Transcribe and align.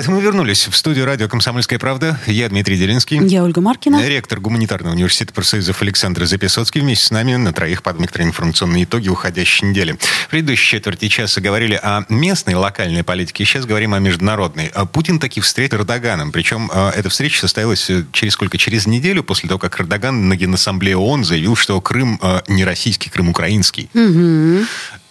Это 0.00 0.10
мы 0.10 0.22
вернулись 0.22 0.66
в 0.66 0.74
студию 0.74 1.04
радио 1.04 1.28
«Комсомольская 1.28 1.78
правда». 1.78 2.18
Я 2.26 2.48
Дмитрий 2.48 2.78
Делинский. 2.78 3.22
Я 3.26 3.44
Ольга 3.44 3.60
Маркина. 3.60 4.02
Ректор 4.02 4.40
Гуманитарного 4.40 4.94
университета 4.94 5.34
профсоюзов 5.34 5.82
Александр 5.82 6.24
Записоцкий. 6.24 6.80
Вместе 6.80 7.04
с 7.04 7.10
нами 7.10 7.34
на 7.34 7.52
троих 7.52 7.82
подмикро 7.82 8.24
информационные 8.24 8.84
итоги 8.84 9.10
уходящей 9.10 9.68
недели. 9.68 9.98
В 10.00 10.28
предыдущей 10.28 10.78
четверти 10.78 11.08
часа 11.08 11.42
говорили 11.42 11.78
о 11.82 12.06
местной 12.08 12.54
локальной 12.54 13.04
политике. 13.04 13.44
Сейчас 13.44 13.66
говорим 13.66 13.92
о 13.92 13.98
международной. 13.98 14.68
А 14.68 14.86
Путин 14.86 15.18
таки 15.18 15.42
встретил 15.42 15.76
Эрдоганом. 15.76 16.32
Причем 16.32 16.70
а, 16.72 16.92
эта 16.96 17.10
встреча 17.10 17.38
состоялась 17.38 17.90
э, 17.90 18.06
через 18.14 18.32
сколько? 18.32 18.56
Через 18.56 18.86
неделю 18.86 19.22
после 19.22 19.50
того, 19.50 19.58
как 19.58 19.78
Эрдоган 19.78 20.30
на 20.30 20.36
Генассамблее 20.36 20.96
ООН 20.96 21.24
заявил, 21.24 21.56
что 21.56 21.78
Крым 21.82 22.18
а, 22.22 22.42
не 22.48 22.64
российский, 22.64 23.10
Крым 23.10 23.28
украинский. 23.28 23.90
Угу. 23.92 24.64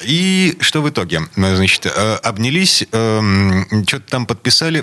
И 0.03 0.57
что 0.61 0.81
в 0.81 0.89
итоге? 0.89 1.21
Значит, 1.35 1.85
э, 1.85 2.15
обнялись, 2.23 2.85
эм, 2.91 3.67
что-то 3.85 4.09
там 4.09 4.25
подписали. 4.25 4.78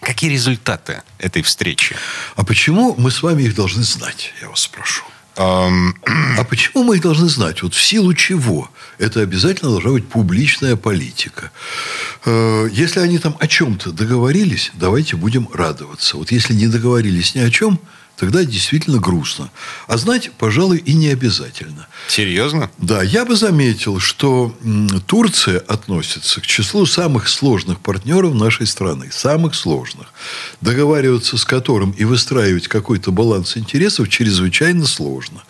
Какие 0.00 0.30
результаты 0.30 1.02
этой 1.18 1.42
встречи? 1.42 1.96
А 2.36 2.44
почему 2.44 2.94
мы 2.98 3.10
с 3.10 3.22
вами 3.22 3.42
их 3.42 3.54
должны 3.54 3.82
знать, 3.82 4.32
я 4.40 4.48
вас 4.48 4.60
спрошу? 4.60 5.04
А 5.36 6.44
почему 6.48 6.82
мы 6.82 6.96
их 6.96 7.02
должны 7.02 7.28
знать? 7.28 7.62
Вот 7.62 7.72
в 7.74 7.80
силу 7.80 8.12
чего? 8.12 8.70
Это 8.98 9.20
обязательно 9.20 9.70
должна 9.70 9.92
быть 9.92 10.08
публичная 10.08 10.74
политика. 10.74 11.52
Э, 12.24 12.68
Если 12.72 12.98
они 12.98 13.18
там 13.18 13.36
о 13.38 13.46
чем-то 13.46 13.92
договорились, 13.92 14.72
давайте 14.74 15.14
будем 15.14 15.48
радоваться. 15.54 16.16
Вот 16.16 16.32
если 16.32 16.54
не 16.54 16.66
договорились 16.66 17.36
ни 17.36 17.40
о 17.40 17.50
чем, 17.50 17.78
тогда 18.18 18.44
действительно 18.44 18.98
грустно. 18.98 19.50
А 19.86 19.96
знать, 19.96 20.30
пожалуй, 20.36 20.78
и 20.78 20.94
не 20.94 21.08
обязательно. 21.08 21.86
Серьезно? 22.08 22.70
Да, 22.78 23.02
я 23.02 23.24
бы 23.24 23.36
заметил, 23.36 24.00
что 24.00 24.54
Турция 25.06 25.60
относится 25.60 26.40
к 26.40 26.46
числу 26.46 26.84
самых 26.84 27.28
сложных 27.28 27.78
партнеров 27.80 28.34
нашей 28.34 28.66
страны. 28.66 29.10
Самых 29.12 29.54
сложных. 29.54 30.12
Договариваться 30.60 31.36
с 31.36 31.44
которым 31.44 31.92
и 31.92 32.04
выстраивать 32.04 32.66
какой-то 32.68 33.12
баланс 33.12 33.56
интересов 33.56 34.08
чрезвычайно 34.08 34.86
сложно. 34.86 35.42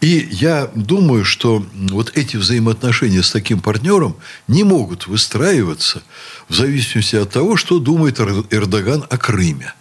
И 0.00 0.28
я 0.30 0.70
думаю, 0.74 1.24
что 1.24 1.64
вот 1.74 2.12
эти 2.14 2.36
взаимоотношения 2.36 3.22
с 3.22 3.30
таким 3.30 3.60
партнером 3.60 4.16
не 4.48 4.64
могут 4.64 5.06
выстраиваться 5.06 6.02
в 6.48 6.54
зависимости 6.54 7.16
от 7.16 7.30
того, 7.30 7.56
что 7.56 7.78
думает 7.78 8.20
Эр- 8.20 8.44
Эрдоган 8.50 9.04
о 9.08 9.16
Крыме. 9.16 9.72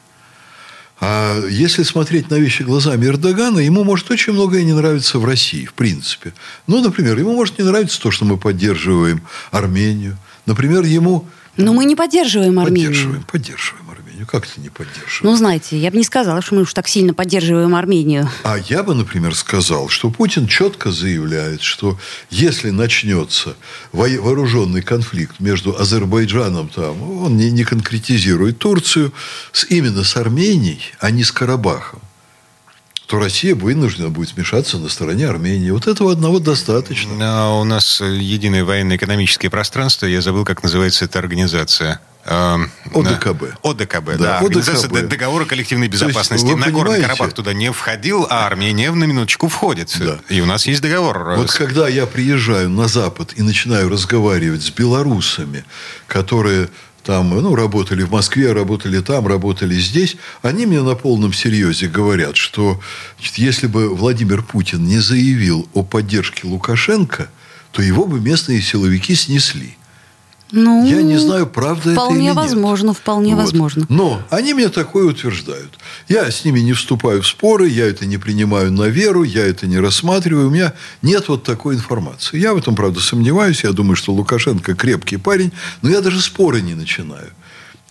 А 1.04 1.44
если 1.48 1.82
смотреть 1.82 2.30
на 2.30 2.36
вещи 2.36 2.62
глазами 2.62 3.08
Эрдогана, 3.08 3.58
ему 3.58 3.84
может 3.84 4.12
очень 4.12 4.34
многое 4.34 4.64
не 4.64 4.74
нравиться 4.74 5.18
в 5.18 5.26
России, 5.26 5.66
в 5.66 5.74
принципе. 5.74 6.32
Ну, 6.68 6.80
например, 6.80 7.18
ему 7.18 7.34
может 7.34 7.58
не 7.58 7.66
нравиться 7.66 8.00
то, 8.00 8.12
что 8.12 8.24
мы 8.24 8.38
поддерживаем 8.38 9.24
Армению. 9.50 10.18
Например, 10.46 10.84
ему... 10.84 11.28
Но 11.58 11.74
мы 11.74 11.86
не 11.86 11.96
поддерживаем 11.96 12.60
Армению. 12.60 12.90
Поддерживаем, 12.90 13.24
поддерживаем 13.24 13.90
Армению. 13.90 14.11
Как 14.26 14.46
это 14.46 14.60
не 14.62 14.70
поддерживаем? 14.70 15.22
Ну, 15.22 15.36
знаете, 15.36 15.78
я 15.78 15.92
бы 15.92 15.98
не 15.98 16.04
сказала, 16.04 16.42
что 16.42 16.56
мы 16.56 16.62
уж 16.62 16.74
так 16.74 16.88
сильно 16.88 17.14
поддерживаем 17.14 17.76
Армению. 17.76 18.30
А 18.44 18.58
я 18.58 18.84
бы, 18.84 18.94
например, 18.96 19.36
сказал, 19.36 19.90
что 19.90 20.10
Путин 20.10 20.48
четко 20.48 20.92
заявляет, 20.92 21.62
что 21.62 21.98
если 22.30 22.70
начнется 22.70 23.56
во- 23.92 24.08
вооруженный 24.08 24.82
конфликт 24.82 25.40
между 25.40 25.80
Азербайджаном, 25.80 26.70
там, 26.70 27.22
он 27.24 27.38
не, 27.38 27.52
не 27.52 27.64
конкретизирует 27.64 28.60
Турцию, 28.60 29.14
с, 29.52 29.66
именно 29.66 30.04
с 30.04 30.16
Арменией, 30.18 30.82
а 31.00 31.12
не 31.12 31.24
с 31.24 31.32
Карабахом, 31.32 32.02
то 33.08 33.20
Россия 33.20 33.56
вынуждена 33.56 34.10
будет 34.10 34.34
вмешаться 34.36 34.78
на 34.78 34.88
стороне 34.88 35.28
Армении. 35.28 35.70
Вот 35.72 35.86
этого 35.88 36.14
одного 36.14 36.40
достаточно. 36.40 37.12
А 37.20 37.60
у 37.60 37.66
нас 37.66 38.00
э, 38.00 38.16
единое 38.16 38.64
военно-экономическое 38.64 39.50
пространство. 39.50 40.06
Я 40.06 40.22
забыл, 40.22 40.46
как 40.46 40.64
называется 40.64 41.04
эта 41.04 41.20
организация. 41.20 42.00
Эм, 42.32 42.72
ОДКБ. 42.94 43.44
ОДКБ, 43.64 44.06
да. 44.06 44.18
Да, 44.18 44.40
Организация 44.40 44.90
ОДКБ. 44.90 45.10
договора 45.10 45.46
коллективной 45.46 45.88
есть, 45.88 46.02
безопасности. 46.02 46.46
вы 46.46 46.56
Нагорный 46.56 46.94
понимаете- 46.96 47.02
Карабах 47.08 47.34
туда 47.34 47.54
не 47.54 47.72
входил, 47.72 48.26
а 48.30 48.46
Армения 48.48 48.92
на 48.92 49.04
минуточку 49.04 49.50
входит. 49.50 49.94
Да. 50.00 50.20
И 50.30 50.40
у 50.40 50.46
нас 50.46 50.66
есть 50.66 50.82
договор. 50.82 51.36
Вот 51.38 51.52
когда 51.52 51.88
я 51.90 52.06
приезжаю 52.06 52.70
на 52.70 52.88
Запад 52.88 53.34
и 53.36 53.42
начинаю 53.42 53.90
разговаривать 53.90 54.64
с 54.64 54.70
белорусами, 54.72 55.66
которые 56.08 56.70
там, 57.04 57.30
ну, 57.32 57.56
работали 57.56 58.04
в 58.04 58.12
Москве, 58.12 58.52
работали 58.54 59.02
там, 59.02 59.28
работали 59.28 59.74
здесь, 59.76 60.16
они 60.44 60.66
мне 60.66 60.82
на 60.82 60.96
полном 60.96 61.34
серьезе 61.34 61.88
говорят, 61.88 62.38
что 62.38 62.80
значит, 63.18 63.38
если 63.40 63.68
бы 63.68 63.94
Владимир 63.96 64.44
Путин 64.44 64.86
не 64.86 65.00
заявил 65.00 65.68
о 65.74 65.84
поддержке 65.84 66.48
Лукашенко, 66.48 67.28
то 67.72 67.82
его 67.82 68.06
бы 68.06 68.20
местные 68.22 68.62
силовики 68.62 69.16
снесли. 69.16 69.78
Ну, 70.52 70.86
Я 70.86 71.02
не 71.02 71.18
знаю, 71.18 71.48
правда 71.48 71.82
это 71.82 71.90
или 71.92 71.96
Вполне 71.96 72.26
нет. 72.28 72.36
возможно, 72.36 72.94
вполне 72.94 73.36
Вот. 73.36 73.42
возможно. 73.44 73.86
Но 73.90 74.22
они 74.30 74.54
мне 74.54 74.70
такое 74.70 75.06
утверждают. 75.06 75.72
Я 76.10 76.30
с 76.30 76.44
ними 76.44 76.60
не 76.60 76.74
вступаю 76.74 77.22
в 77.22 77.28
споры, 77.28 77.70
я 77.70 77.86
это 77.88 78.06
не 78.06 78.18
принимаю 78.18 78.72
на 78.72 78.84
веру, 78.90 79.24
я 79.24 79.46
это 79.46 79.66
не 79.68 79.80
рассматриваю. 79.80 80.48
У 80.48 80.52
меня 80.52 80.74
нет 81.02 81.30
вот 81.30 81.44
такой 81.44 81.76
информации. 81.76 82.38
Я 82.38 82.54
в 82.54 82.58
этом, 82.58 82.76
правда, 82.76 83.00
сомневаюсь. 83.00 83.64
Я 83.64 83.72
думаю, 83.72 83.96
что 83.96 84.12
Лукашенко 84.14 84.76
крепкий 84.76 85.18
парень, 85.18 85.52
но 85.82 85.90
я 85.90 86.02
даже 86.02 86.22
споры 86.22 86.62
не 86.62 86.74
начинаю. 86.76 87.30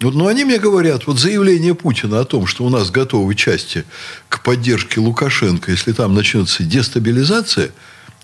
Вот, 0.03 0.15
но 0.15 0.29
они 0.29 0.45
мне 0.45 0.59
говорят, 0.59 1.07
вот 1.07 1.19
заявление 1.19 1.75
Путина 1.75 2.21
о 2.21 2.25
том, 2.25 2.47
что 2.47 2.65
у 2.65 2.71
нас 2.71 2.91
готовы 2.91 3.35
части 3.35 3.85
к 4.31 4.43
поддержке 4.43 4.99
Лукашенко, 4.99 5.71
если 5.71 5.93
там 5.93 6.15
начнется 6.15 6.63
дестабилизация, 6.65 7.71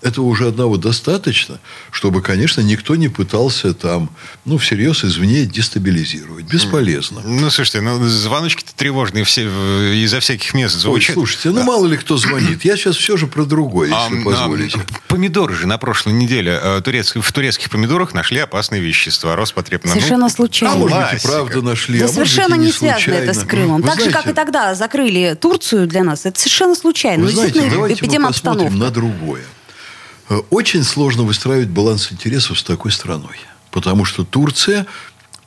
этого 0.01 0.25
уже 0.25 0.47
одного 0.47 0.77
достаточно, 0.77 1.59
чтобы, 1.91 2.21
конечно, 2.21 2.61
никто 2.61 2.95
не 2.95 3.07
пытался 3.09 3.73
там, 3.73 4.09
ну, 4.45 4.57
всерьез 4.57 5.03
извне 5.03 5.45
дестабилизировать. 5.45 6.45
Бесполезно. 6.45 7.21
Ну, 7.25 7.49
слушайте, 7.49 7.81
ну, 7.81 8.05
звоночки-то 8.07 8.75
тревожные 8.75 9.23
все, 9.23 9.47
в- 9.47 9.93
изо 10.03 10.19
всяких 10.19 10.53
мест 10.53 10.75
Ой, 10.75 10.81
звучат. 10.81 11.13
слушайте, 11.15 11.49
ну 11.49 11.63
мало 11.63 11.87
ли 11.87 11.97
кто 11.97 12.17
звонит. 12.17 12.63
Я 12.63 12.77
сейчас 12.77 12.95
все 12.95 13.17
же 13.17 13.27
про 13.27 13.45
другое, 13.45 13.91
А, 13.93 14.03
если 14.05 14.21
а, 14.21 14.23
позволите. 14.23 14.79
помидоры 15.07 15.55
же 15.55 15.67
на 15.67 15.77
прошлой 15.77 16.13
неделе 16.13 16.59
э, 16.61 16.81
турецк- 16.81 17.19
в 17.19 17.31
турецких 17.33 17.69
помидорах 17.69 18.13
нашли 18.13 18.39
опасные 18.39 18.81
вещества. 18.81 19.35
Роспотребнадзор. 19.35 19.99
Совершенно 20.01 20.29
случайно. 20.29 20.75
А 20.75 20.77
может 20.77 20.97
быть, 21.11 21.23
и 21.23 21.27
правда 21.27 21.61
нашли, 21.61 21.99
Да 21.99 22.05
а 22.05 22.07
может 22.07 22.19
быть, 22.21 22.29
совершенно 22.31 22.55
и 22.55 22.65
не 22.65 22.71
связано 22.71 23.01
случайно. 23.01 23.23
это 23.23 23.33
с 23.39 23.43
Крымом. 23.43 23.81
Вы 23.81 23.87
так 23.87 23.97
же, 23.99 24.05
как 24.05 24.11
знаете, 24.11 24.29
и 24.29 24.33
тогда 24.33 24.75
закрыли 24.75 25.37
Турцию 25.39 25.87
для 25.87 26.03
нас. 26.03 26.25
Это 26.25 26.39
совершенно 26.39 26.75
случайно. 26.75 27.23
Вы 27.25 27.29
Ну, 27.31 27.35
знаете, 27.35 27.69
давайте 27.69 28.05
мы 28.19 28.27
посмотрим 28.27 28.77
на 28.77 28.89
другое. 28.91 29.43
Очень 30.49 30.83
сложно 30.83 31.23
выстраивать 31.23 31.69
баланс 31.69 32.11
интересов 32.11 32.59
с 32.59 32.63
такой 32.63 32.91
страной. 32.91 33.37
Потому 33.71 34.05
что 34.05 34.23
Турция 34.23 34.85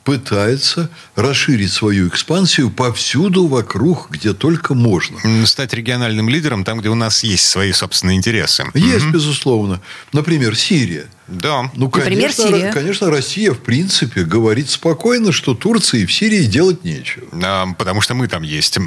пытается 0.03 0.89
расширить 1.15 1.71
свою 1.71 2.07
экспансию 2.07 2.71
повсюду 2.71 3.45
вокруг, 3.45 4.09
где 4.09 4.33
только 4.33 4.73
можно. 4.73 5.19
Стать 5.45 5.73
региональным 5.73 6.27
лидером 6.27 6.63
там, 6.63 6.79
где 6.79 6.89
у 6.89 6.95
нас 6.95 7.23
есть 7.23 7.45
свои 7.45 7.71
собственные 7.71 8.17
интересы. 8.17 8.65
Есть, 8.73 9.05
безусловно. 9.07 9.79
Например, 10.11 10.55
Сирия. 10.55 11.05
Да. 11.31 11.71
Ну, 11.75 11.85
Например, 11.85 12.09
конечно, 12.29 12.43
Сирия. 12.47 12.71
конечно, 12.73 13.09
Россия, 13.09 13.51
в 13.53 13.59
принципе, 13.59 14.23
говорит 14.23 14.69
спокойно, 14.69 15.31
что 15.31 15.53
Турции 15.55 16.05
в 16.05 16.11
Сирии 16.13 16.43
делать 16.43 16.83
нечего. 16.83 17.25
А, 17.43 17.67
потому 17.77 18.01
что 18.01 18.13
мы 18.15 18.27
там 18.27 18.43
есть. 18.43 18.77
А 18.77 18.81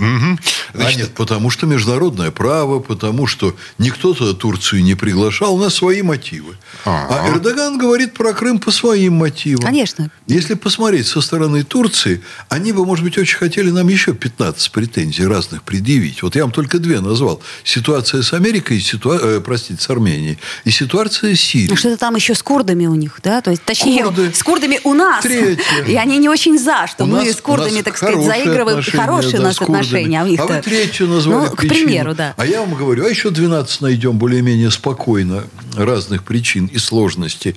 Значит, 0.75 0.99
нет, 0.99 1.15
потому 1.15 1.50
что 1.50 1.66
международное 1.66 2.31
право, 2.31 2.81
потому 2.81 3.27
что 3.27 3.56
никто 3.78 4.12
туда 4.15 4.34
Турцию 4.34 4.82
не 4.84 4.94
приглашал, 4.94 5.55
у 5.55 5.59
нас 5.59 5.75
свои 5.75 6.03
мотивы. 6.03 6.56
А. 6.84 7.06
А 7.10 7.31
Эрдоган 7.31 7.78
говорит 7.78 8.12
про 8.15 8.32
Крым 8.34 8.59
по 8.59 8.71
своим 8.71 9.15
мотивам. 9.15 9.62
Конечно. 9.65 10.11
Если 10.26 10.55
посмотреть 10.55 11.06
со 11.06 11.21
стороны 11.21 11.62
Турции, 11.65 12.23
они 12.49 12.73
бы, 12.73 12.85
может 12.85 13.05
быть, 13.05 13.17
очень 13.17 13.38
хотели 13.38 13.70
нам 13.70 13.88
еще 13.88 14.12
15 14.14 14.70
претензий 14.73 15.26
разных 15.26 15.62
предъявить. 15.62 16.23
Вот 16.23 16.37
я 16.37 16.43
вам 16.43 16.52
только 16.52 16.79
две 16.79 17.00
назвал. 17.00 17.40
Ситуация 17.64 18.23
с 18.23 18.32
Америкой, 18.32 18.79
и 18.79 18.81
ситуа- 18.81 19.19
э, 19.23 19.40
простите, 19.40 19.81
с 19.82 19.88
Арменией, 19.90 20.38
и 20.64 20.70
ситуация 20.70 21.35
с 21.35 21.40
Сирией. 21.40 21.70
Ну, 21.70 21.76
что-то 21.76 21.97
там 21.97 22.17
еще 22.17 22.33
с 22.34 22.42
курдами 22.42 22.86
у 22.86 22.94
них, 22.94 23.20
да? 23.22 23.40
То 23.40 23.50
есть, 23.50 23.62
точнее, 23.64 24.04
Курды. 24.04 24.32
с 24.34 24.42
курдами 24.42 24.81
у 24.84 24.94
нас. 24.94 25.22
Третье. 25.22 25.62
И 25.86 25.94
они 25.96 26.19
не 26.19 26.28
очень 26.28 26.58
за, 26.58 26.86
что 26.86 27.04
У 27.04 27.06
мы 27.06 27.25
нас- 27.25 27.36
с 27.36 27.40
курдами, 27.40 27.81
так 27.82 27.96
сказать, 27.96 28.22
заигрываем. 28.25 28.82
хорошие 28.82 29.34
да, 29.34 29.40
у 29.40 29.42
нас 29.42 29.60
отношения. 29.60 30.20
А, 30.20 30.25
у 30.25 30.26
них-то- 30.26 30.46
вы 30.46 30.60
третью 30.62 31.08
назвали 31.08 31.46
Ну, 31.48 31.50
к 31.52 31.56
причину. 31.56 31.84
примеру, 31.86 32.14
да. 32.14 32.34
А 32.36 32.46
я 32.46 32.60
вам 32.60 32.75
говорю, 32.75 33.04
а 33.06 33.08
еще 33.08 33.31
12 33.31 33.81
найдем 33.81 34.19
более-менее 34.19 34.70
спокойно 34.70 35.44
разных 35.76 36.25
причин 36.25 36.66
и 36.66 36.78
сложностей. 36.78 37.56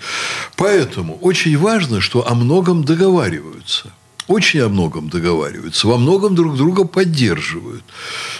Поэтому 0.55 1.17
очень 1.21 1.57
важно, 1.57 2.01
что 2.01 2.27
о 2.27 2.33
многом 2.35 2.83
договариваются. 2.83 3.89
Очень 4.27 4.61
о 4.61 4.69
многом 4.69 5.09
договариваются, 5.09 5.87
во 5.87 5.97
многом 5.97 6.35
друг 6.35 6.55
друга 6.57 6.83
поддерживают. 6.83 7.83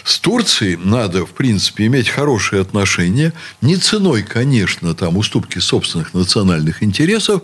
С 0.04 0.20
Турцией 0.20 0.78
надо, 0.78 1.26
в 1.26 1.32
принципе, 1.32 1.86
иметь 1.86 2.10
хорошие 2.10 2.62
отношения, 2.62 3.34
не 3.62 3.78
ценой, 3.78 4.24
конечно, 4.24 4.94
там 4.96 5.18
уступки 5.18 5.60
собственных 5.60 6.14
национальных 6.14 6.84
интересов, 6.84 7.42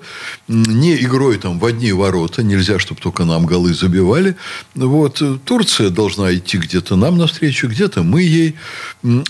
не 0.47 0.95
игрой 0.95 1.37
там 1.37 1.59
в 1.59 1.65
одни 1.65 1.91
ворота, 1.93 2.43
нельзя, 2.43 2.79
чтобы 2.79 2.99
только 2.99 3.23
нам 3.25 3.45
голы 3.45 3.73
забивали. 3.73 4.35
Вот. 4.75 5.21
Турция 5.45 5.89
должна 5.89 6.33
идти 6.33 6.57
где-то 6.57 6.95
нам 6.95 7.17
навстречу, 7.17 7.67
где-то 7.67 8.03
мы 8.03 8.23
ей. 8.23 8.55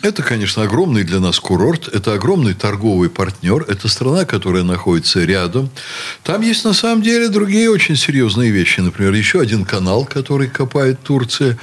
Это, 0.01 0.23
конечно, 0.23 0.63
огромный 0.63 1.03
для 1.03 1.19
нас 1.19 1.39
курорт, 1.39 1.87
это 1.87 2.13
огромный 2.13 2.53
торговый 2.53 3.09
партнер, 3.09 3.63
это 3.67 3.87
страна, 3.87 4.25
которая 4.25 4.63
находится 4.63 5.23
рядом. 5.23 5.69
Там 6.23 6.41
есть, 6.41 6.65
на 6.65 6.73
самом 6.73 7.01
деле, 7.03 7.29
другие 7.29 7.69
очень 7.69 7.95
серьезные 7.95 8.51
вещи. 8.51 8.79
Например, 8.79 9.02
еще 9.11 9.41
один 9.41 9.65
канал, 9.65 10.05
который 10.05 10.47
копает 10.47 11.01
Турция. 11.01 11.57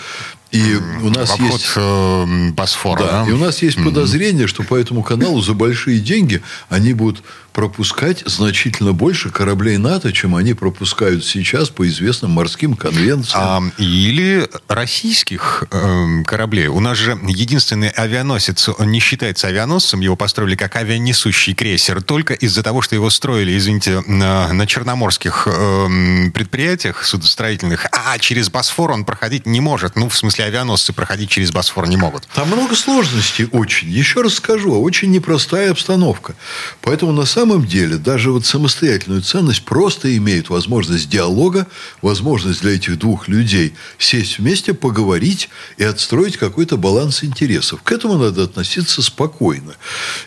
И 0.50 0.78
у 1.02 1.10
нас 1.10 1.30
обход, 1.30 1.60
есть... 1.60 1.72
э, 1.76 2.50
Босфора, 2.50 2.98
Да, 2.98 3.24
да? 3.24 3.30
и 3.30 3.32
у 3.32 3.38
нас 3.38 3.62
есть 3.62 3.82
подозрение, 3.82 4.46
что 4.46 4.62
по 4.62 4.76
этому 4.76 5.02
каналу 5.02 5.40
за 5.40 5.54
большие 5.54 6.00
деньги 6.00 6.42
они 6.68 6.92
будут 6.92 7.22
пропускать 7.52 8.22
значительно 8.26 8.92
больше 8.92 9.30
кораблей 9.30 9.76
НАТО, 9.76 10.12
чем 10.12 10.34
они 10.34 10.54
пропускают 10.54 11.24
сейчас 11.24 11.68
по 11.68 11.86
известным 11.88 12.30
морским 12.30 12.74
конвенциям. 12.74 13.42
А, 13.42 13.62
или 13.76 14.48
российских 14.68 15.64
эм, 15.70 16.24
кораблей. 16.24 16.68
У 16.68 16.80
нас 16.80 16.96
же 16.96 17.18
единственный 17.26 17.88
авианосец, 17.88 18.68
он 18.68 18.90
не 18.90 19.00
считается 19.00 19.48
авианосцем, 19.48 20.00
его 20.00 20.16
построили 20.16 20.54
как 20.54 20.76
авианесущий 20.76 21.54
крейсер 21.54 22.02
только 22.02 22.34
из-за 22.34 22.62
того, 22.62 22.82
что 22.82 22.94
его 22.94 23.10
строили, 23.10 23.56
извините, 23.56 24.02
на, 24.06 24.52
на 24.52 24.66
черноморских 24.66 25.48
эм, 25.50 26.32
предприятиях 26.32 27.04
судостроительных, 27.04 27.86
а 27.92 28.18
через 28.18 28.48
Босфор 28.48 28.92
он 28.92 29.04
проходить 29.04 29.46
не 29.46 29.60
может. 29.60 29.96
Ну, 29.96 30.08
в 30.08 30.16
смысле, 30.16 30.39
авианосцы 30.44 30.92
проходить 30.92 31.30
через 31.30 31.52
Босфор 31.52 31.88
не 31.88 31.96
могут. 31.96 32.26
Там 32.34 32.48
много 32.48 32.74
сложностей 32.74 33.48
очень. 33.52 33.88
Еще 33.88 34.22
раз 34.22 34.34
скажу, 34.34 34.80
очень 34.80 35.10
непростая 35.10 35.70
обстановка. 35.70 36.34
Поэтому 36.80 37.12
на 37.12 37.26
самом 37.26 37.66
деле 37.66 37.96
даже 37.96 38.30
вот 38.30 38.46
самостоятельную 38.46 39.22
ценность 39.22 39.64
просто 39.64 40.16
имеют 40.16 40.50
возможность 40.50 41.08
диалога, 41.08 41.66
возможность 42.02 42.62
для 42.62 42.72
этих 42.72 42.98
двух 42.98 43.28
людей 43.28 43.74
сесть 43.98 44.38
вместе, 44.38 44.74
поговорить 44.74 45.48
и 45.76 45.84
отстроить 45.84 46.36
какой-то 46.36 46.76
баланс 46.76 47.22
интересов. 47.24 47.82
К 47.82 47.92
этому 47.92 48.16
надо 48.16 48.44
относиться 48.44 49.02
спокойно. 49.02 49.74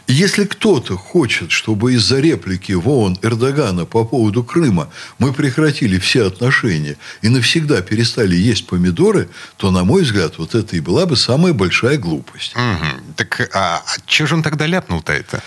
Если 0.07 0.45
кто-то 0.45 0.98
хочет, 0.98 1.51
чтобы 1.51 1.94
из-за 1.94 2.19
реплики 2.19 2.74
в 2.74 2.88
ООН 2.88 3.19
Эрдогана 3.21 3.86
по 3.86 4.06
поводу 4.06 4.44
Крыма 4.44 4.89
мы 5.19 5.33
прекратили 5.33 5.98
все 5.98 6.27
отношения 6.27 6.98
и 7.21 7.30
навсегда 7.30 7.81
перестали 7.81 8.36
есть 8.36 8.68
помидоры, 8.68 9.30
то, 9.57 9.71
на 9.71 9.83
мой 9.83 10.02
взгляд, 10.03 10.38
вот 10.38 10.55
это 10.55 10.75
и 10.75 10.79
была 10.79 11.05
бы 11.05 11.15
самая 11.15 11.53
большая 11.53 11.97
глупость. 11.97 12.55
Мгм. 12.55 13.13
Так 13.15 13.50
а, 13.53 13.83
что 14.05 14.27
же 14.27 14.35
он 14.35 14.44
тогда 14.44 14.65
ляпнул-то 14.65 15.13
это? 15.13 15.41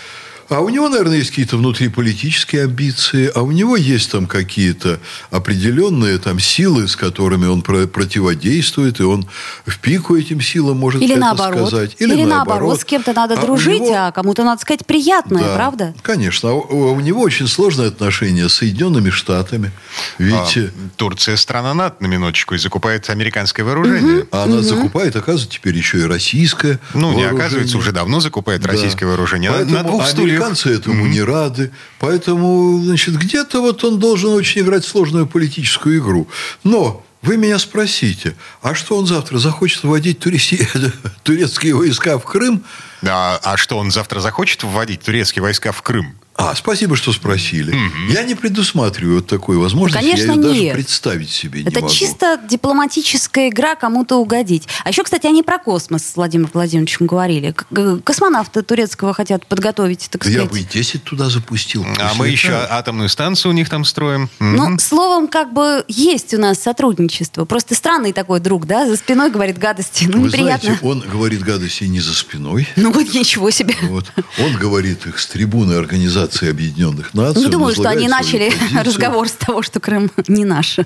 А 0.49 0.61
у 0.61 0.69
него, 0.69 0.87
наверное, 0.89 1.17
есть 1.17 1.29
какие-то 1.31 1.57
внутриполитические 1.57 2.63
амбиции, 2.63 3.29
а 3.33 3.41
у 3.41 3.51
него 3.51 3.75
есть 3.75 4.11
там 4.11 4.27
какие-то 4.27 4.99
определенные 5.29 6.17
там 6.19 6.39
силы, 6.39 6.87
с 6.87 6.95
которыми 6.95 7.47
он 7.47 7.61
про- 7.61 7.87
противодействует, 7.87 8.99
и 8.99 9.03
он 9.03 9.27
в 9.65 9.77
пику 9.79 10.15
этим 10.15 10.41
силам 10.41 10.77
может 10.77 11.01
Или 11.01 11.11
это 11.13 11.21
наоборот. 11.21 11.67
сказать. 11.67 11.95
Или, 11.99 12.23
наоборот, 12.23 12.79
с 12.81 12.85
кем-то 12.85 13.13
надо 13.13 13.35
А 13.35 13.41
дружить, 13.41 13.81
него- 13.81 13.95
а 14.07 14.11
кому-то 14.11 14.43
надо 14.43 14.61
сказать 14.61 14.85
приятное, 14.85 15.43
Да, 15.43 15.55
правда? 15.55 15.93
Конечно. 16.01 16.49
А 16.49 16.53
у, 16.53 16.93
у 16.93 16.99
него 16.99 17.21
очень 17.21 17.47
сложные 17.47 17.89
отношения 17.89 18.47
с 18.49 18.53
Соединенными 18.55 19.09
Штатами. 19.09 19.71
Ведь 20.17 20.33
А, 20.57 20.59
э, 20.59 20.69
Турция 20.95 21.35
страна 21.35 21.73
НАТО, 21.73 21.97
на 21.99 22.07
минуточку, 22.07 22.55
и 22.55 22.57
закупает 22.57 23.09
американское 23.09 23.65
вооружение. 23.65 24.25
а 24.31 24.43
она 24.43 24.61
закупает, 24.61 25.15
оказывается, 25.15 25.49
теперь 25.49 25.75
еще 25.75 25.99
и 25.99 26.03
российское 26.03 26.79
Ну, 26.93 26.99
не 27.09 27.15
вооружение. 27.23 27.29
оказывается, 27.39 27.77
уже 27.77 27.91
давно 27.91 28.19
закупает 28.19 28.61
Да. 28.61 28.69
российское 28.69 29.05
вооружение. 29.05 29.51
Поэтому 29.51 29.75
на 29.77 29.83
двух 29.83 30.07
стульях. 30.07 30.36
Американцы 30.37 30.73
этому 30.73 31.05
не 31.07 31.21
рады. 31.21 31.71
Поэтому, 31.99 32.81
значит, 32.83 33.15
где-то 33.15 33.61
вот 33.61 33.83
он 33.83 33.99
должен 33.99 34.31
очень 34.31 34.61
играть 34.61 34.85
сложную 34.85 35.27
политическую 35.27 35.99
игру. 35.99 36.27
Но 36.63 37.05
вы 37.21 37.37
меня 37.37 37.59
спросите, 37.59 38.35
а 38.61 38.75
что 38.75 38.97
он 38.97 39.05
завтра 39.05 39.37
захочет 39.39 39.83
вводить 39.83 40.19
туреси- 40.19 40.91
турецкие 41.23 41.75
войска 41.75 42.17
в 42.17 42.23
Крым? 42.23 42.63
А, 43.05 43.39
а 43.43 43.57
что, 43.57 43.77
он 43.77 43.91
завтра 43.91 44.19
захочет 44.19 44.63
вводить 44.63 45.01
турецкие 45.01 45.41
войска 45.41 45.71
в 45.71 45.81
Крым? 45.81 46.15
А, 46.39 46.53
спасибо, 46.55 46.95
что 46.95 47.11
спросили. 47.11 47.75
Я 48.11 48.23
не 48.23 48.35
предусматриваю 48.35 49.15
вот 49.15 49.27
такой 49.27 49.57
возможности. 49.57 50.03
конечно, 50.05 50.31
я 50.31 50.33
ее 50.35 50.41
даже 50.43 50.61
нет. 50.61 50.73
представить 50.75 51.31
себе 51.31 51.63
не 51.63 51.67
Это 51.69 51.81
могу. 51.81 51.91
чисто 51.91 52.39
дипломатическая 52.47 53.49
игра 53.49 53.75
кому-то 53.75 54.17
угодить. 54.17 54.67
А 54.83 54.89
еще, 54.89 55.03
кстати, 55.03 55.25
они 55.25 55.41
про 55.41 55.57
космос 55.57 56.03
с 56.03 56.15
Владимиром 56.15 56.51
Владимировичем 56.53 57.07
говорили. 57.07 57.51
К- 57.53 57.65
к- 57.73 58.01
Космонавта 58.03 58.61
турецкого 58.61 59.15
хотят 59.15 59.47
подготовить, 59.47 60.09
так 60.11 60.23
Я 60.25 60.31
сказать. 60.31 60.51
бы 60.51 60.59
и 60.59 60.63
10 60.63 61.03
туда 61.03 61.29
запустил. 61.29 61.83
А 61.97 62.13
мы 62.13 62.27
еще 62.29 62.49
летают. 62.49 62.71
атомную 62.71 63.09
станцию 63.09 63.51
у 63.51 63.55
них 63.55 63.67
там 63.67 63.83
строим. 63.83 64.29
Ну, 64.39 64.69
Мгм. 64.69 64.79
словом, 64.79 65.27
как 65.27 65.53
бы 65.53 65.83
есть 65.87 66.35
у 66.35 66.37
нас 66.39 66.59
сотрудничество. 66.59 67.45
Просто 67.45 67.73
странный 67.73 68.13
такой 68.13 68.39
друг, 68.41 68.67
да, 68.67 68.85
за 68.85 68.95
спиной 68.95 69.31
говорит 69.31 69.57
гадости. 69.57 70.05
Ну, 70.07 70.21
Вы 70.21 70.27
неприятно. 70.27 70.61
знаете, 70.77 70.85
он 70.85 70.99
говорит 70.99 71.41
гадости 71.41 71.85
не 71.85 71.99
за 71.99 72.13
спиной. 72.13 72.67
Ну, 72.75 72.91
вот 72.91 73.11
ничего 73.11 73.49
себе. 73.49 73.75
Вот. 73.81 74.05
Он 74.39 74.53
говорит 74.55 75.07
их 75.07 75.19
с 75.19 75.25
трибуны 75.25 75.73
Организации 75.73 76.26
Объединенных 76.35 77.13
Наций. 77.13 77.39
Не 77.39 77.45
он 77.45 77.51
думаю, 77.51 77.73
что 77.73 77.89
они 77.89 78.07
начали 78.07 78.49
позицию. 78.49 78.83
разговор 78.83 79.27
с 79.27 79.33
того, 79.33 79.61
что 79.61 79.79
Крым 79.79 80.11
не 80.27 80.45
наш. 80.45 80.77
Да. 80.77 80.85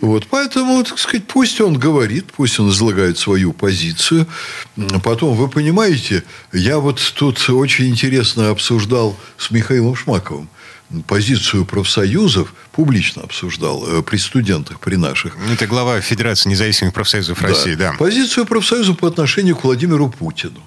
Вот, 0.00 0.26
поэтому, 0.28 0.82
так 0.84 0.98
сказать, 0.98 1.26
пусть 1.26 1.60
он 1.60 1.78
говорит, 1.78 2.26
пусть 2.36 2.58
он 2.58 2.70
излагает 2.70 3.18
свою 3.18 3.52
позицию. 3.52 4.26
Потом, 5.02 5.34
вы 5.34 5.48
понимаете, 5.48 6.24
я 6.52 6.78
вот 6.78 7.00
тут 7.16 7.48
очень 7.50 7.88
интересно 7.88 8.50
обсуждал 8.50 9.16
с 9.36 9.50
Михаилом 9.50 9.94
Шмаковым 9.94 10.48
позицию 11.06 11.64
профсоюзов, 11.66 12.54
публично 12.72 13.22
обсуждал 13.22 13.84
э, 13.86 14.02
при 14.02 14.16
студентах, 14.16 14.80
при 14.80 14.96
наших. 14.96 15.36
Это 15.52 15.66
глава 15.66 16.00
Федерации 16.00 16.48
независимых 16.48 16.94
профсоюзов 16.94 17.42
России, 17.42 17.74
да. 17.74 17.92
Позицию 17.98 18.46
профсоюза 18.46 18.94
по 18.94 19.08
отношению 19.08 19.56
к 19.56 19.64
Владимиру 19.64 20.08
Путину. 20.08 20.62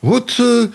Вот 0.00 0.34
э, 0.38 0.68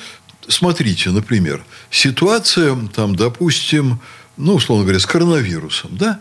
смотрите, 0.49 1.11
например, 1.11 1.63
ситуация, 1.91 2.75
там, 2.93 3.15
допустим, 3.15 3.99
ну, 4.37 4.55
условно 4.55 4.83
говоря, 4.83 4.99
с 4.99 5.05
коронавирусом, 5.05 5.91
да? 5.97 6.19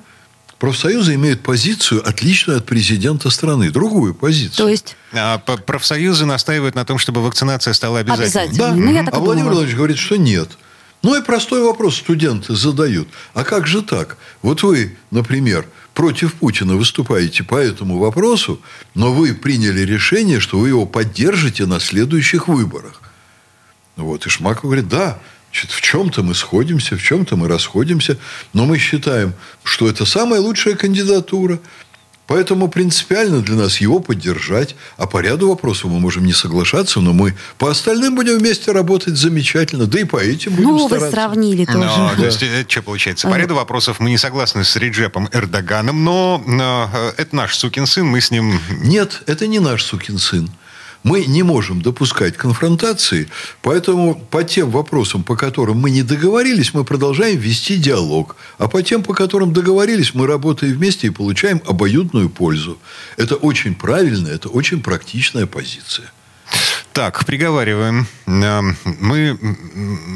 Профсоюзы 0.58 1.14
имеют 1.14 1.42
позицию, 1.44 2.06
отличную 2.08 2.58
от 2.58 2.66
президента 2.66 3.30
страны, 3.30 3.70
другую 3.70 4.12
позицию. 4.12 4.56
То 4.56 4.69
есть 4.69 4.96
А 5.12 5.38
профсоюзы 5.38 6.26
настаивают 6.26 6.75
на 6.75 6.84
том, 6.84 6.98
чтобы 6.98 7.22
вакцинация 7.22 7.72
стала 7.75 8.00
обязательной. 8.00 8.44
обязательно. 8.46 8.69
Да. 8.69 8.75
Ну, 8.75 8.92
я 8.92 9.04
так 9.04 9.14
а 9.14 9.19
Владимир 9.19 9.44
думала. 9.44 9.54
Владимирович 9.54 9.76
говорит, 9.76 9.98
что 9.98 10.16
нет. 10.16 10.48
Ну 11.04 11.16
и 11.16 11.22
простой 11.22 11.62
вопрос 11.62 11.96
студенты 11.96 12.56
задают. 12.56 13.08
А 13.34 13.44
как 13.44 13.69
же 13.69 13.82
так? 13.82 14.16
Вот 14.42 14.64
вы, 14.64 14.96
например, 15.12 15.64
против 15.94 16.34
Путина 16.34 16.75
выступаете 16.75 17.44
по 17.44 17.54
этому 17.54 17.99
вопросу, 17.99 18.61
но 18.97 19.12
вы 19.12 19.35
приняли 19.35 19.82
решение, 19.82 20.40
что 20.40 20.58
вы 20.58 20.68
его 20.70 20.87
поддержите 20.87 21.66
на 21.66 21.78
следующих 21.78 22.49
выборах. 22.49 23.00
Вот. 23.99 24.26
И 24.26 24.31
Шмаков 24.31 24.64
говорит, 24.64 24.88
да, 24.88 25.19
значит, 25.50 25.71
в 25.73 25.81
чем-то 25.81 26.23
мы 26.23 26.35
сходимся, 26.35 26.97
в 26.97 27.02
чем-то 27.02 27.37
мы 27.37 27.49
расходимся, 27.49 28.17
но 28.52 28.64
мы 28.64 28.78
считаем, 28.78 29.35
что 29.64 29.88
это 29.88 30.07
самая 30.07 30.40
лучшая 30.40 30.75
кандидатура. 30.76 31.59
Поэтому 32.28 32.69
принципиально 32.69 33.40
для 33.40 33.55
нас 33.55 33.81
его 33.81 34.00
поддержать. 34.00 34.76
А 34.99 35.07
по 35.07 35.19
ряду 35.19 35.49
вопросов 35.49 35.90
мы 35.90 35.99
можем 35.99 36.26
не 36.26 36.35
соглашаться, 36.35 37.00
но 37.00 37.14
мы 37.14 37.35
по 37.57 37.71
остальным 37.71 38.14
будем 38.17 38.37
вместе 38.38 38.71
работать 38.71 39.17
замечательно. 39.17 39.87
Да 39.87 39.99
и 39.99 40.05
по 40.05 40.19
этим 40.19 40.52
будем 40.52 40.69
Ну, 40.69 40.78
вы 40.83 40.88
стараться. 40.88 41.11
сравнили 41.11 41.64
тоже. 41.64 41.78
Но, 41.78 42.12
то 42.14 42.26
есть, 42.26 42.43
э, 42.43 42.67
что 42.69 42.83
получается? 42.83 43.28
По 43.28 43.35
ряду 43.37 43.55
вопросов 43.55 43.99
мы 43.99 44.11
не 44.11 44.19
согласны 44.19 44.62
с 44.62 44.76
Реджепом 44.76 45.31
Эрдоганом, 45.33 46.05
но 46.05 46.45
э, 46.47 47.23
это 47.23 47.35
наш 47.35 47.57
сукин 47.57 47.87
сын, 47.87 48.05
мы 48.05 48.21
с 48.21 48.31
ним... 48.31 48.61
Нет, 48.83 49.23
это 49.26 49.47
не 49.47 49.59
наш 49.59 49.83
сукин 49.83 50.19
сын. 50.19 50.50
Мы 51.09 51.25
не 51.25 51.43
можем 51.43 51.81
допускать 51.81 52.37
конфронтации, 52.37 53.29
поэтому 53.62 54.15
по 54.15 54.45
тем 54.45 54.71
вопросам, 54.71 55.23
по 55.23 55.37
которым 55.37 55.79
мы 55.79 55.91
не 55.91 56.03
договорились, 56.03 56.75
мы 56.75 56.85
продолжаем 56.85 57.38
вести 57.38 57.77
диалог. 57.77 58.37
А 58.59 58.69
по 58.69 58.83
тем, 58.83 59.03
по 59.03 59.15
которым 59.15 59.53
договорились, 59.53 60.15
мы 60.15 60.27
работаем 60.27 60.75
вместе 60.75 61.07
и 61.07 61.11
получаем 61.11 61.62
обоюдную 61.67 62.29
пользу. 62.29 62.77
Это 63.17 63.37
очень 63.37 63.75
правильная, 63.75 64.35
это 64.35 64.50
очень 64.50 64.83
практичная 64.83 65.47
позиция. 65.47 66.12
Так, 66.93 67.25
приговариваем. 67.25 68.07
Э, 68.27 68.61
Мы, 68.85 69.38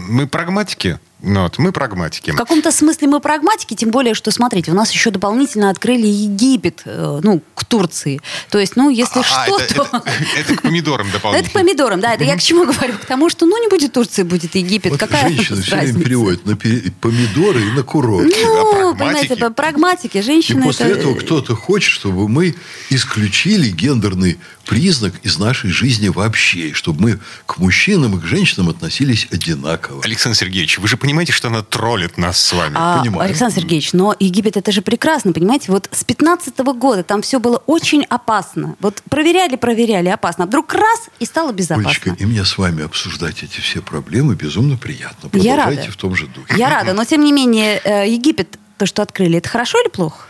мы 0.08 0.26
прагматики. 0.26 0.98
Ну, 1.24 1.42
вот, 1.42 1.58
мы 1.58 1.70
прагматики. 1.72 2.32
В 2.32 2.36
каком-то 2.36 2.72
смысле 2.72 3.06
мы 3.08 3.20
прагматики, 3.20 3.74
тем 3.74 3.90
более, 3.90 4.14
что, 4.14 4.30
смотрите, 4.32 4.72
у 4.72 4.74
нас 4.74 4.90
еще 4.90 5.10
дополнительно 5.10 5.70
открыли 5.70 6.06
Египет, 6.06 6.82
э, 6.84 7.20
ну, 7.22 7.40
к 7.54 7.64
Турции. 7.64 8.20
То 8.50 8.58
есть, 8.58 8.74
ну, 8.74 8.90
если 8.90 9.20
А, 9.20 9.22
что, 9.22 9.58
это, 9.60 9.74
то... 9.74 9.82
это- 9.82 10.04
это 10.38 10.56
к 10.56 10.62
помидорам 10.62 11.06
Это 11.06 11.10
к 11.18 11.20
дополнительно. 11.22 11.52
помидорам, 11.52 12.00
да, 12.00 12.14
это 12.14 12.24
я 12.24 12.36
к 12.36 12.42
чему 12.42 12.64
говорю? 12.66 12.94
К 12.94 13.04
тому, 13.04 13.30
что, 13.30 13.46
ну, 13.46 13.62
не 13.62 13.68
будет 13.68 13.92
Турции, 13.92 14.24
будет 14.24 14.54
Египет. 14.56 14.90
Вот 14.92 15.00
Какая 15.00 15.28
женщины 15.28 15.62
все 15.62 15.70
время 15.76 15.86
разница? 15.86 16.04
переводят 16.04 16.44
на 16.44 16.56
помидоры 16.56 17.60
и 17.62 17.70
на 17.70 17.82
курорт. 17.84 18.26
Ну, 18.26 18.90
А, 18.90 18.94
понимаете, 18.94 19.28
прагматики? 19.36 19.40
по- 19.40 19.50
прагматики, 19.50 20.18
И 20.18 20.22
женщины 20.22 20.62
после 20.62 20.86
это... 20.86 20.98
этого 21.00 21.14
кто-то 21.14 21.54
хочет, 21.54 21.90
чтобы 21.92 22.28
мы 22.28 22.56
исключили 22.90 23.68
гендерный 23.70 24.38
признак 24.66 25.14
из 25.22 25.38
нашей 25.38 25.70
жизни 25.70 26.08
вообще, 26.08 26.72
чтобы 26.72 27.00
мы 27.02 27.18
к 27.46 27.58
мужчинам 27.58 28.16
и 28.16 28.20
к 28.20 28.24
женщинам 28.24 28.68
относились 28.70 29.26
одинаково. 29.30 30.02
Александр 30.04 30.36
Сергеевич, 30.38 30.78
вы 30.78 30.88
же 30.88 30.96
понимаете, 30.96 31.11
что 31.30 31.48
она 31.48 31.62
троллит 31.62 32.18
нас 32.18 32.40
с 32.40 32.52
вами? 32.52 32.74
А, 32.76 33.00
понимаю. 33.00 33.28
Александр 33.28 33.56
Сергеевич, 33.56 33.92
но 33.92 34.14
Египет 34.18 34.56
это 34.56 34.72
же 34.72 34.82
прекрасно, 34.82 35.32
понимаете? 35.32 35.70
Вот 35.72 35.88
с 35.90 36.04
15 36.04 36.58
года 36.58 37.02
там 37.02 37.22
все 37.22 37.38
было 37.38 37.62
очень 37.66 38.04
опасно. 38.04 38.76
Вот 38.80 39.02
проверяли, 39.08 39.56
проверяли, 39.56 40.08
опасно. 40.08 40.44
А 40.44 40.46
вдруг 40.46 40.72
раз 40.74 41.08
и 41.18 41.24
стало 41.24 41.52
безопасно. 41.52 41.90
Олечка, 41.90 42.16
и 42.18 42.24
мне 42.24 42.44
с 42.44 42.58
вами 42.58 42.84
обсуждать 42.84 43.42
эти 43.42 43.60
все 43.60 43.80
проблемы 43.80 44.34
безумно 44.34 44.76
приятно. 44.76 45.30
Я 45.32 45.54
Продолжайте 45.54 45.80
рада. 45.82 45.92
в 45.92 45.96
том 45.96 46.14
же 46.14 46.26
духе. 46.26 46.54
Я 46.56 46.70
рада, 46.70 46.92
но 46.92 47.04
тем 47.04 47.24
не 47.24 47.32
менее 47.32 47.80
э, 47.84 48.08
Египет 48.08 48.58
то, 48.78 48.86
что 48.86 49.02
открыли, 49.02 49.38
это 49.38 49.48
хорошо 49.48 49.80
или 49.80 49.88
плохо? 49.88 50.26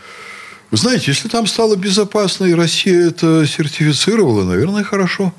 Вы 0.69 0.77
знаете, 0.77 1.05
если 1.07 1.27
там 1.27 1.45
стало 1.47 1.75
безопасно, 1.75 2.45
и 2.45 2.53
Россия 2.53 3.07
это 3.09 3.45
сертифицировала, 3.45 4.43
наверное, 4.43 4.83
хорошо. 4.83 5.33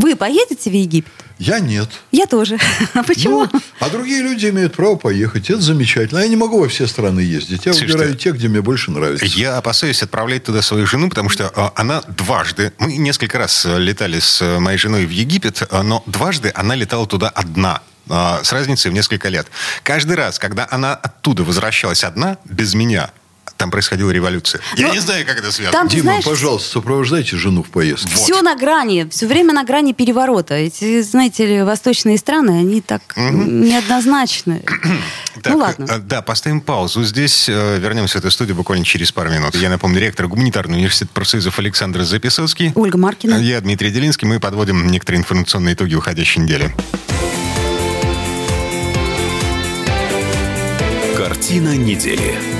Вы 0.00 0.16
поедете 0.16 0.70
в 0.70 0.72
Египет? 0.72 1.12
Я 1.38 1.60
нет. 1.60 1.90
Я 2.10 2.26
тоже. 2.26 2.58
А 2.94 3.02
почему? 3.02 3.46
Ну, 3.52 3.60
а 3.80 3.90
другие 3.90 4.22
люди 4.22 4.46
имеют 4.46 4.74
право 4.74 4.96
поехать. 4.96 5.50
Это 5.50 5.60
замечательно. 5.60 6.20
Я 6.20 6.28
не 6.28 6.36
могу 6.36 6.58
во 6.58 6.68
все 6.68 6.86
страны 6.86 7.20
ездить. 7.20 7.66
Я 7.66 7.72
Слушайте, 7.72 7.92
выбираю 7.92 8.16
те, 8.16 8.30
где 8.32 8.48
мне 8.48 8.62
больше 8.62 8.90
нравится. 8.90 9.26
Я 9.26 9.58
опасаюсь 9.58 10.02
отправлять 10.02 10.44
туда 10.44 10.62
свою 10.62 10.86
жену, 10.86 11.10
потому 11.10 11.28
что 11.28 11.52
а, 11.54 11.72
она 11.76 12.02
дважды, 12.08 12.72
мы 12.78 12.96
несколько 12.96 13.38
раз 13.38 13.66
э, 13.66 13.78
летали 13.78 14.20
с 14.20 14.40
э, 14.40 14.58
моей 14.58 14.78
женой 14.78 15.04
в 15.04 15.10
Египет, 15.10 15.62
а, 15.70 15.82
но 15.82 16.02
дважды 16.06 16.50
она 16.54 16.74
летала 16.74 17.06
туда 17.06 17.28
одна 17.28 17.82
а, 18.08 18.40
с 18.42 18.52
разницей 18.52 18.90
в 18.90 18.94
несколько 18.94 19.28
лет. 19.28 19.46
Каждый 19.82 20.16
раз, 20.16 20.38
когда 20.38 20.66
она 20.70 20.94
оттуда 20.94 21.44
возвращалась 21.44 22.04
одна, 22.04 22.38
без 22.44 22.74
меня, 22.74 23.10
там 23.60 23.70
происходила 23.70 24.10
революция. 24.10 24.60
Я 24.76 24.88
Но 24.88 24.94
не 24.94 25.00
знаю, 25.00 25.24
как 25.26 25.38
это 25.38 25.52
связано. 25.52 25.72
там- 25.78 25.86
Дима, 25.88 26.02
знаешь- 26.02 26.24
пожалуйста, 26.24 26.70
сопровождайте 26.72 27.36
жену 27.36 27.62
в 27.62 27.68
поездке. 27.68 28.10
Вот. 28.14 28.24
Все 28.24 28.40
на 28.42 28.56
грани, 28.56 29.06
все 29.10 29.26
время 29.26 29.52
на 29.52 29.64
грани 29.64 29.92
переворота. 29.92 30.54
Эти, 30.54 31.02
знаете 31.02 31.44
ли, 31.46 31.62
восточные 31.62 32.16
страны, 32.18 32.52
они 32.58 32.80
так 32.80 33.02
неоднозначны. 33.16 34.64
Так, 35.42 35.52
ну 35.54 35.58
ладно. 35.60 35.86
э, 35.88 35.98
Да, 36.00 36.20
поставим 36.22 36.60
паузу. 36.60 37.02
Здесь 37.04 37.48
э, 37.48 37.78
вернемся 37.78 38.18
в 38.18 38.20
эту 38.20 38.30
студию 38.32 38.56
буквально 38.56 38.84
через 38.84 39.12
пару 39.12 39.30
минут. 39.30 39.54
Я 39.54 39.70
напомню, 39.70 39.98
ректор 40.00 40.26
Гуманитарного 40.26 40.76
университета 40.78 41.12
профсоюзов 41.14 41.58
Александр 41.58 42.02
Записоцкий. 42.02 42.72
Ольга 42.74 42.98
Маркина. 42.98 43.36
Я 43.36 43.60
Дмитрий 43.60 43.90
Делинский. 43.90 44.26
Мы 44.26 44.40
подводим 44.40 44.88
некоторые 44.90 45.20
информационные 45.20 45.74
итоги 45.74 45.94
уходящей 45.94 46.42
недели. 46.42 46.74
Картина 51.16 51.76
недели. 51.76 52.59